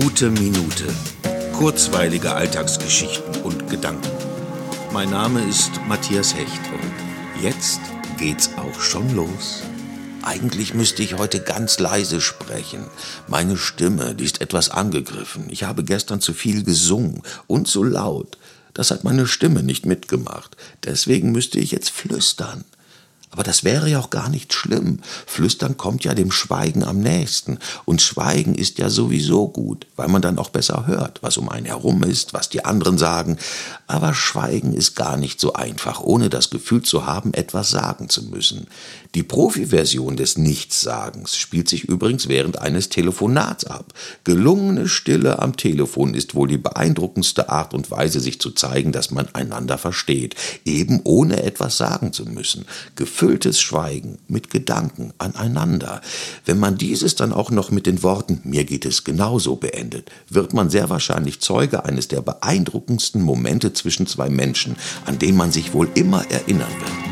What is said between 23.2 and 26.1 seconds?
Aber das wäre ja auch gar nicht schlimm. Flüstern kommt